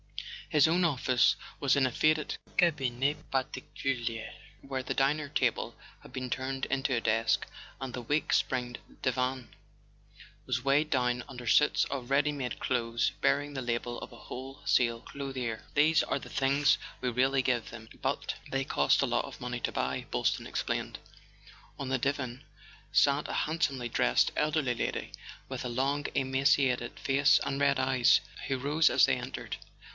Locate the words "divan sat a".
21.99-23.33